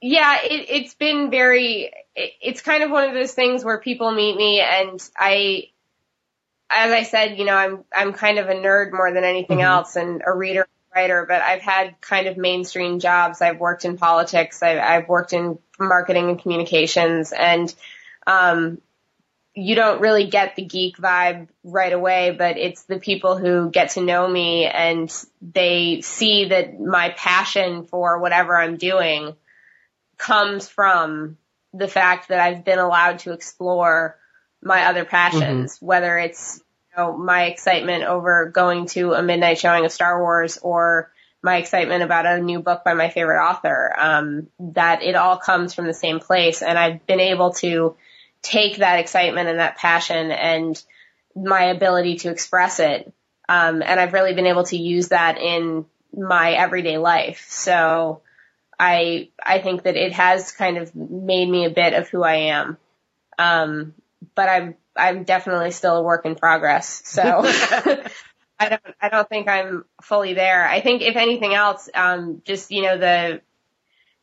yeah, 0.00 0.38
it, 0.42 0.66
it's 0.68 0.94
been 0.94 1.30
very, 1.30 1.92
it, 2.16 2.32
it's 2.42 2.62
kind 2.62 2.82
of 2.82 2.90
one 2.90 3.08
of 3.08 3.14
those 3.14 3.32
things 3.32 3.64
where 3.64 3.78
people 3.78 4.10
meet 4.12 4.36
me 4.36 4.60
and 4.60 5.00
I, 5.16 5.68
as 6.70 6.92
I 6.92 7.02
said, 7.02 7.38
you 7.38 7.44
know, 7.44 7.54
I'm, 7.56 7.84
I'm 7.94 8.12
kind 8.12 8.38
of 8.38 8.48
a 8.48 8.54
nerd 8.54 8.92
more 8.92 9.12
than 9.12 9.24
anything 9.24 9.58
Mhm. 9.58 9.64
else 9.64 9.96
and 9.96 10.22
a 10.26 10.32
reader, 10.32 10.66
writer, 10.94 11.24
but 11.28 11.42
I've 11.42 11.62
had 11.62 12.00
kind 12.00 12.26
of 12.26 12.36
mainstream 12.36 12.98
jobs. 12.98 13.40
I've 13.40 13.60
worked 13.60 13.84
in 13.84 13.96
politics. 13.96 14.62
I've, 14.62 14.78
I've 14.78 15.08
worked 15.08 15.32
in 15.32 15.58
marketing 15.78 16.30
and 16.30 16.40
communications 16.40 17.32
and, 17.32 17.74
um, 18.26 18.80
you 19.54 19.74
don't 19.74 20.00
really 20.00 20.28
get 20.28 20.54
the 20.54 20.62
geek 20.64 20.96
vibe 20.96 21.48
right 21.64 21.92
away, 21.92 22.30
but 22.30 22.56
it's 22.56 22.84
the 22.84 23.00
people 23.00 23.36
who 23.36 23.68
get 23.70 23.90
to 23.90 24.00
know 24.00 24.26
me 24.26 24.64
and 24.66 25.12
they 25.42 26.00
see 26.02 26.46
that 26.46 26.78
my 26.80 27.10
passion 27.10 27.84
for 27.84 28.20
whatever 28.20 28.56
I'm 28.56 28.76
doing 28.76 29.34
comes 30.20 30.68
from 30.68 31.38
the 31.72 31.88
fact 31.88 32.28
that 32.28 32.40
I've 32.40 32.64
been 32.64 32.78
allowed 32.78 33.20
to 33.20 33.32
explore 33.32 34.18
my 34.62 34.84
other 34.86 35.04
passions, 35.06 35.78
whether 35.80 36.18
it's 36.18 36.60
you 36.90 37.02
know, 37.02 37.16
my 37.16 37.44
excitement 37.46 38.04
over 38.04 38.50
going 38.52 38.86
to 38.86 39.14
a 39.14 39.22
midnight 39.22 39.58
showing 39.58 39.84
of 39.86 39.92
Star 39.92 40.20
Wars 40.20 40.58
or 40.60 41.10
my 41.42 41.56
excitement 41.56 42.02
about 42.02 42.26
a 42.26 42.38
new 42.38 42.60
book 42.60 42.84
by 42.84 42.92
my 42.92 43.08
favorite 43.08 43.42
author, 43.42 43.94
um, 43.98 44.48
that 44.58 45.02
it 45.02 45.16
all 45.16 45.38
comes 45.38 45.72
from 45.72 45.86
the 45.86 45.94
same 45.94 46.20
place. 46.20 46.60
And 46.60 46.78
I've 46.78 47.06
been 47.06 47.20
able 47.20 47.54
to 47.54 47.96
take 48.42 48.76
that 48.76 48.98
excitement 48.98 49.48
and 49.48 49.58
that 49.58 49.78
passion 49.78 50.30
and 50.30 50.82
my 51.34 51.64
ability 51.64 52.16
to 52.16 52.30
express 52.30 52.78
it. 52.78 53.10
Um, 53.48 53.82
and 53.82 53.98
I've 53.98 54.12
really 54.12 54.34
been 54.34 54.46
able 54.46 54.64
to 54.64 54.76
use 54.76 55.08
that 55.08 55.38
in 55.38 55.86
my 56.12 56.52
everyday 56.52 56.98
life. 56.98 57.46
So 57.48 58.20
I, 58.80 59.28
I 59.44 59.60
think 59.60 59.82
that 59.82 59.96
it 59.96 60.12
has 60.12 60.52
kind 60.52 60.78
of 60.78 60.94
made 60.96 61.46
me 61.46 61.66
a 61.66 61.70
bit 61.70 61.92
of 61.92 62.08
who 62.08 62.22
I 62.22 62.34
am. 62.34 62.78
Um, 63.38 63.92
but 64.34 64.48
I'm, 64.48 64.74
I'm 64.96 65.24
definitely 65.24 65.70
still 65.70 65.96
a 65.96 66.02
work 66.02 66.24
in 66.24 66.34
progress. 66.34 67.02
So 67.04 67.22
I 68.58 68.70
don't, 68.70 68.82
I 68.98 69.10
don't 69.10 69.28
think 69.28 69.48
I'm 69.48 69.84
fully 70.02 70.32
there. 70.32 70.66
I 70.66 70.80
think 70.80 71.02
if 71.02 71.16
anything 71.16 71.52
else, 71.52 71.90
um, 71.94 72.40
just, 72.46 72.70
you 72.70 72.80
know, 72.80 72.96
the, 72.96 73.42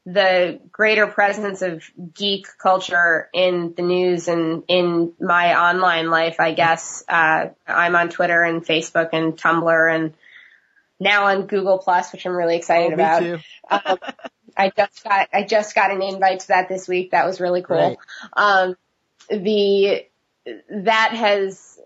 the 0.08 0.60
greater 0.72 1.06
presence 1.06 1.62
of 1.62 1.84
geek 2.16 2.48
culture 2.58 3.30
in 3.36 3.76
the 3.78 3.84
news 3.84 4.28
and 4.28 4.64
in 4.68 5.14
my 5.20 5.54
online 5.70 6.10
life, 6.10 6.40
I 6.40 6.54
guess. 6.54 7.04
Uh, 7.08 7.50
I'm 7.68 7.96
on 7.96 8.10
Twitter 8.10 8.42
and 8.42 8.66
Facebook 8.66 9.10
and 9.14 9.38
Tumblr 9.38 9.96
and 9.96 10.16
now 11.00 11.26
on 11.26 11.46
Google 11.46 11.78
Plus, 11.78 12.12
which 12.12 12.26
I'm 12.26 12.36
really 12.36 12.56
excited 12.56 12.92
Oh, 12.92 12.94
about. 12.96 13.42
Um, 13.70 14.00
I 14.58 14.72
just 14.76 15.04
got 15.04 15.30
I 15.34 15.44
just 15.44 15.76
got 15.76 15.92
an 15.92 16.02
invite 16.02 16.42
to 16.42 16.48
that 16.50 16.70
this 16.70 16.88
week. 16.88 17.12
That 17.12 17.26
was 17.26 17.40
really 17.40 17.62
cool. 17.62 17.78
Right. 17.78 17.98
Um, 18.34 18.76
the 19.30 20.06
that 20.70 21.12
has 21.14 21.80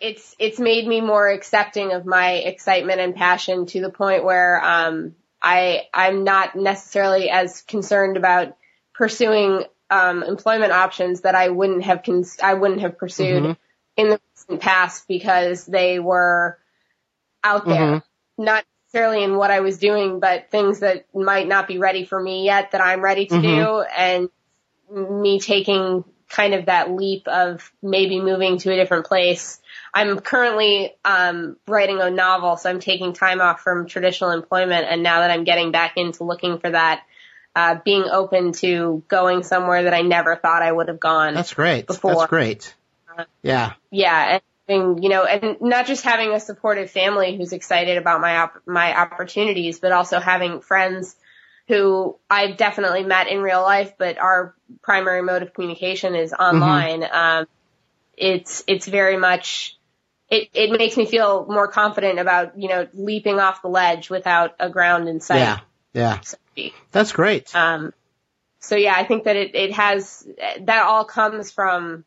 it's 0.00 0.34
it's 0.38 0.58
made 0.58 0.86
me 0.86 1.00
more 1.00 1.28
accepting 1.28 1.92
of 1.92 2.04
my 2.04 2.32
excitement 2.32 3.00
and 3.00 3.14
passion 3.14 3.66
to 3.66 3.80
the 3.80 3.90
point 3.90 4.24
where 4.24 4.62
um, 4.62 5.14
I 5.40 5.82
I'm 5.94 6.24
not 6.24 6.56
necessarily 6.56 7.30
as 7.30 7.62
concerned 7.62 8.16
about 8.16 8.56
pursuing 8.94 9.64
um, 9.90 10.22
employment 10.22 10.72
options 10.72 11.20
that 11.22 11.34
I 11.34 11.48
wouldn't 11.50 11.84
have 11.84 12.02
cons- 12.02 12.38
I 12.42 12.54
wouldn't 12.54 12.80
have 12.80 12.98
pursued 12.98 13.42
Mhm. 13.44 13.56
in 13.96 14.10
the 14.10 14.20
recent 14.34 14.60
past 14.60 15.06
because 15.06 15.66
they 15.66 15.98
were 16.00 16.58
out 17.44 17.64
there 17.66 17.80
Mhm. 17.80 18.02
not 18.38 18.64
necessarily 18.92 19.24
in 19.24 19.36
what 19.36 19.50
I 19.50 19.60
was 19.60 19.78
doing, 19.78 20.20
but 20.20 20.50
things 20.50 20.80
that 20.80 21.06
might 21.14 21.48
not 21.48 21.66
be 21.66 21.78
ready 21.78 22.04
for 22.04 22.20
me 22.20 22.44
yet 22.44 22.72
that 22.72 22.80
I'm 22.80 23.00
ready 23.00 23.26
to 23.26 23.34
Mhm. 23.34 23.42
do 23.42 23.80
and 23.96 24.28
me 24.90 25.40
taking 25.40 26.04
kind 26.28 26.54
of 26.54 26.66
that 26.66 26.90
leap 26.90 27.26
of 27.28 27.72
maybe 27.82 28.20
moving 28.20 28.58
to 28.58 28.72
a 28.72 28.76
different 28.76 29.06
place. 29.06 29.60
I'm 29.94 30.18
currently 30.20 30.94
um, 31.04 31.56
writing 31.66 32.00
a 32.00 32.10
novel, 32.10 32.56
so 32.56 32.68
I'm 32.70 32.80
taking 32.80 33.12
time 33.12 33.40
off 33.40 33.60
from 33.60 33.86
traditional 33.86 34.30
employment, 34.30 34.86
and 34.88 35.02
now 35.02 35.20
that 35.20 35.30
I'm 35.30 35.44
getting 35.44 35.72
back 35.72 35.96
into 35.96 36.24
looking 36.24 36.58
for 36.58 36.70
that, 36.70 37.02
uh, 37.54 37.76
being 37.84 38.04
open 38.04 38.52
to 38.52 39.02
going 39.08 39.42
somewhere 39.42 39.84
that 39.84 39.94
I 39.94 40.02
never 40.02 40.36
thought 40.36 40.62
I 40.62 40.72
would 40.72 40.88
have 40.88 41.00
gone 41.00 41.34
That's 41.34 41.52
great. 41.54 41.86
before. 41.86 42.14
That's 42.14 42.28
great. 42.28 42.74
Uh, 43.16 43.24
Yeah. 43.42 43.74
yeah, 43.90 44.34
and 44.34 44.42
you 44.68 45.08
know, 45.08 45.24
and 45.24 45.60
not 45.60 45.86
just 45.86 46.04
having 46.04 46.32
a 46.32 46.40
supportive 46.40 46.90
family 46.90 47.36
who's 47.36 47.52
excited 47.52 47.98
about 47.98 48.20
my 48.20 48.38
op- 48.38 48.62
my 48.66 48.96
opportunities, 48.96 49.80
but 49.80 49.92
also 49.92 50.20
having 50.20 50.60
friends 50.60 51.16
who 51.68 52.16
I've 52.30 52.56
definitely 52.56 53.04
met 53.04 53.28
in 53.28 53.40
real 53.40 53.62
life, 53.62 53.94
but 53.98 54.18
our 54.18 54.54
primary 54.82 55.22
mode 55.22 55.42
of 55.42 55.54
communication 55.54 56.14
is 56.14 56.32
online. 56.32 57.04
Um, 57.10 57.46
it's 58.16 58.62
it's 58.66 58.86
very 58.86 59.16
much 59.16 59.76
it 60.28 60.48
it 60.54 60.70
makes 60.70 60.96
me 60.96 61.06
feel 61.06 61.46
more 61.48 61.68
confident 61.68 62.18
about 62.18 62.58
you 62.58 62.68
know 62.68 62.88
leaping 62.92 63.38
off 63.40 63.62
the 63.62 63.68
ledge 63.68 64.10
without 64.10 64.54
a 64.60 64.70
ground 64.70 65.08
in 65.08 65.20
sight. 65.20 65.38
Yeah. 65.38 65.60
Yeah. 65.94 66.20
geek. 66.54 66.74
That's 66.90 67.12
great. 67.12 67.54
Um, 67.54 67.92
so 68.58 68.76
yeah, 68.76 68.94
I 68.96 69.04
think 69.04 69.24
that 69.24 69.36
it, 69.36 69.54
it 69.54 69.72
has, 69.72 70.26
that 70.60 70.84
all 70.84 71.04
comes 71.04 71.50
from 71.50 72.04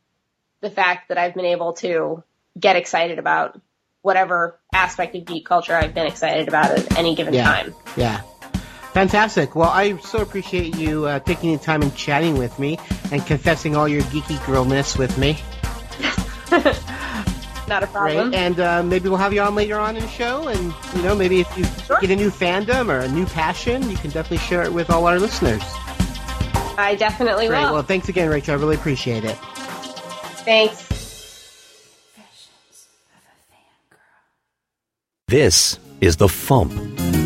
the 0.62 0.69
fact 0.69 1.09
that 1.09 1.17
I've 1.17 1.35
been 1.35 1.45
able 1.45 1.74
to 1.74 2.24
get 2.59 2.75
excited 2.75 3.19
about 3.19 3.59
whatever 4.01 4.59
aspect 4.74 5.15
of 5.15 5.25
geek 5.25 5.45
culture 5.45 5.74
I've 5.75 5.93
been 5.93 6.07
excited 6.07 6.47
about 6.47 6.71
at 6.71 6.97
any 6.97 7.15
given 7.15 7.33
yeah. 7.33 7.43
time. 7.43 7.75
Yeah. 7.97 8.21
Fantastic. 8.93 9.55
Well, 9.55 9.69
I 9.69 9.97
so 9.97 10.19
appreciate 10.19 10.77
you 10.77 11.05
uh, 11.05 11.19
taking 11.19 11.51
the 11.51 11.57
time 11.57 11.81
and 11.81 11.93
chatting 11.95 12.38
with 12.38 12.57
me 12.59 12.79
and 13.12 13.25
confessing 13.25 13.75
all 13.75 13.88
your 13.88 14.03
geeky 14.03 14.38
girlness 14.45 14.97
with 14.97 15.17
me. 15.17 15.38
Not 17.67 17.83
a 17.83 17.88
problem. 17.88 18.29
Great. 18.29 18.39
And 18.39 18.59
uh, 18.59 18.83
maybe 18.83 19.09
we'll 19.09 19.17
have 19.17 19.33
you 19.33 19.41
on 19.41 19.55
later 19.55 19.77
on 19.77 19.97
in 19.97 20.03
the 20.03 20.09
show. 20.09 20.47
And, 20.47 20.74
you 20.95 21.01
know, 21.01 21.15
maybe 21.15 21.41
if 21.41 21.57
you 21.57 21.65
Sure. 21.85 22.00
get 22.00 22.12
a 22.12 22.15
new 22.15 22.29
fandom 22.29 22.89
or 22.89 23.00
a 23.00 23.07
new 23.07 23.25
passion, 23.25 23.89
you 23.89 23.97
can 23.97 24.12
definitely 24.12 24.38
share 24.38 24.63
it 24.63 24.71
with 24.71 24.89
all 24.89 25.07
our 25.07 25.19
listeners. 25.19 25.63
I 26.77 26.95
definitely 26.97 27.47
Great. 27.47 27.63
will. 27.63 27.74
Well, 27.74 27.83
thanks 27.83 28.07
again, 28.07 28.29
Rachel. 28.29 28.53
I 28.55 28.57
really 28.57 28.75
appreciate 28.75 29.24
it. 29.25 29.35
Thanks. 30.45 30.85
This 35.27 35.79
is 36.01 36.17
The 36.17 36.27
Fump. 36.27 36.70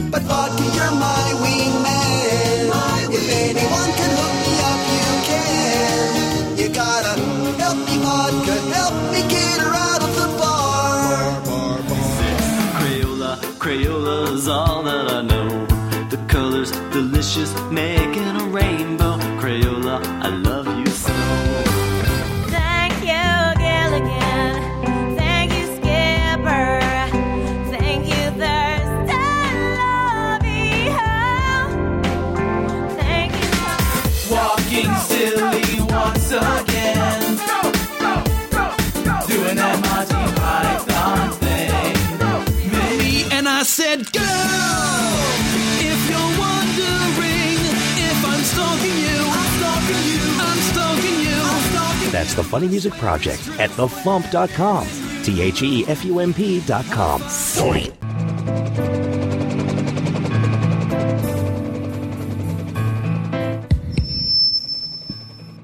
But 0.09 0.21
vodka, 0.21 0.63
you're 0.63 0.95
my 0.95 1.33
wingman. 1.43 2.71
if 3.11 3.29
anyone 3.29 3.91
can 3.99 4.11
hook 4.19 4.35
me 4.45 4.53
up, 4.71 4.81
you 4.95 5.07
can. 5.27 6.57
You 6.57 6.67
gotta 6.73 7.19
help 7.59 7.77
me, 7.77 7.97
vodka. 7.97 8.55
Help 8.71 8.95
me 9.11 9.21
get 9.27 9.59
her 9.59 9.73
out 9.75 10.01
of 10.01 10.15
the 10.15 10.27
bar. 10.39 11.41
Crayola, 12.79 13.35
Crayola's 13.59 14.47
all 14.47 14.81
that 14.83 15.11
I 15.11 15.21
know. 15.21 15.49
The 16.09 16.23
colors 16.29 16.71
delicious, 16.93 17.53
making 17.69 18.38
That's 52.29 52.45
the 52.45 52.51
Funny 52.51 52.67
Music 52.67 52.93
Project 52.93 53.39
at 53.59 53.71
thefump.com. 53.71 54.85
T 55.23 55.41
H 55.41 55.63
E 55.63 55.83
F 55.87 56.05
U 56.05 56.19
M 56.19 56.31
P 56.31 56.61
dot 56.61 56.85
com. 56.85 57.23
Sorry. 57.23 57.91